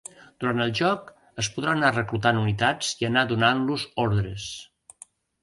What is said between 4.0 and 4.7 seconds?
ordres.